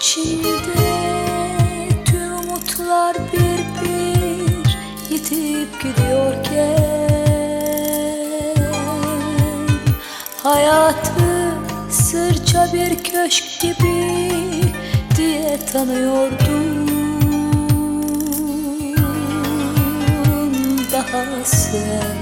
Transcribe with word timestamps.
İçimde 0.00 0.48
tüm 2.04 2.34
umutlar 2.34 3.16
bir 3.16 3.58
bir 3.82 4.78
yitip 5.10 5.82
gidiyorken 5.82 6.78
Hayatı 10.42 11.54
sırça 11.90 12.68
bir 12.72 13.04
köşk 13.04 13.60
gibi 13.60 14.30
diye 15.16 15.58
tanıyordum 15.72 16.88
Daha 20.92 21.44
sen 21.44 22.18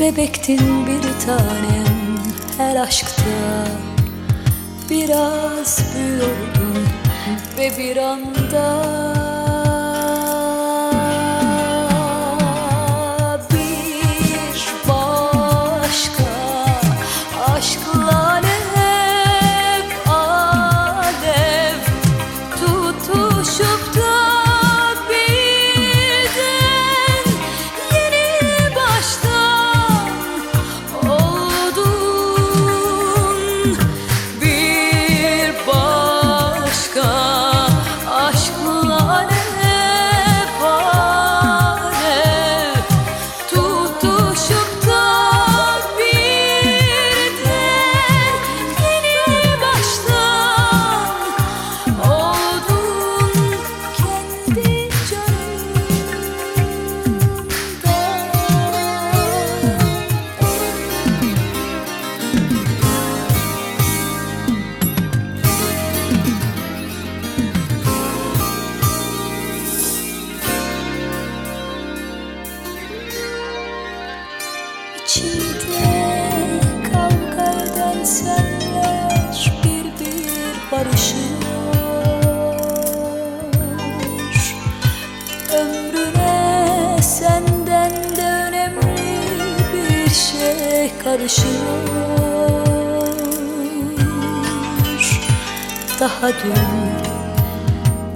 bebektin 0.00 0.86
bir 0.86 1.26
tanem 1.26 2.18
her 2.58 2.76
aşkta 2.76 3.83
Biraz 4.90 5.94
büyüyordum 5.94 6.88
ve 7.58 7.78
bir 7.78 7.96
anda 7.96 9.23
İçimde 75.14 75.94
kavga 76.92 77.52
eden 77.62 78.04
senler 78.04 79.52
bir 79.64 79.84
bir 79.84 80.72
barışıyor 80.72 81.34
Ömrüne 85.52 87.02
senden 87.02 88.16
de 88.16 88.22
önemli 88.22 89.56
bir 89.74 90.10
şey 90.10 90.92
karışıyor 91.04 91.88
Daha 96.00 96.28
dün 96.28 96.94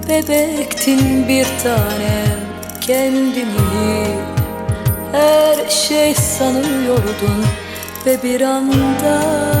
bebektin 0.09 1.27
bir 1.27 1.45
tanem 1.63 2.39
kendini 2.81 4.38
her 5.11 5.69
şey 5.69 6.15
sanıyordun 6.15 7.45
ve 8.05 8.23
bir 8.23 8.41
anda 8.41 9.58